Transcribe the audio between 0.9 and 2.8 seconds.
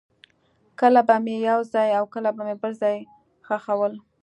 به مې یو ځای او کله بل